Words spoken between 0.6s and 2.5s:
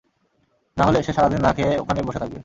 নাহলে, সে সারাদিন না খেয়ে ওখানেই বসে থাকবে।